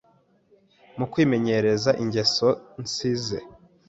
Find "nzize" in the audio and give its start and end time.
2.83-3.37